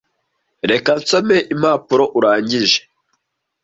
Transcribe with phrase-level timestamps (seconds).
[0.69, 2.79] Reka nsome impapuro urangije.